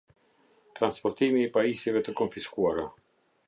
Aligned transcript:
Transportimi 0.79 1.43
i 1.47 1.51
Pajisjeve 1.59 2.05
të 2.09 2.17
Konfiskuara 2.23 2.91